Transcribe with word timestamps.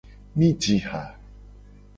Mi 0.37 0.47
ji 0.61 0.77
ha. 0.87 1.03